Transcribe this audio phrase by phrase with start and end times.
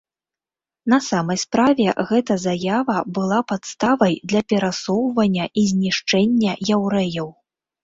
[0.93, 7.33] На самай справе, гэта заява была падставай для перасоўвання і знішчэння яўрэяў.